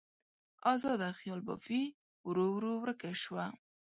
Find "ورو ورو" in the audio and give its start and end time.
2.27-2.71